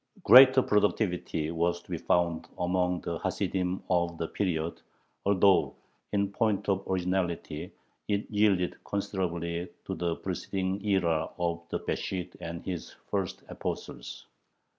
Greater 0.23 0.63
productivity 0.63 1.51
was 1.51 1.79
to 1.83 1.91
be 1.91 1.97
found 1.99 2.47
among 2.57 3.01
the 3.01 3.19
Hasidim 3.19 3.83
of 3.91 4.17
the 4.17 4.27
period, 4.29 4.81
although 5.27 5.75
in 6.11 6.29
point 6.31 6.67
of 6.67 6.83
originality 6.87 7.71
it 8.07 8.25
yielded 8.31 8.83
considerably 8.83 9.67
to 9.85 9.93
the 9.93 10.15
preceding 10.15 10.83
era 10.83 11.29
of 11.37 11.61
the 11.69 11.77
Besht 11.81 12.35
and 12.41 12.65
his 12.65 12.95
first 13.11 13.43
apostles. 13.47 14.25